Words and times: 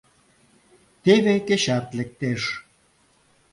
Теве 1.03 1.35
кечат 1.47 1.85
лектеш. 1.97 2.41